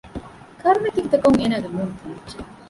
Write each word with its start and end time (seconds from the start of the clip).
ކަރުނަތިކިތަކުން 0.61 1.37
އޭނާގެ 1.39 1.69
މޫނު 1.75 1.93
ތެމިއްޖެ 1.99 2.35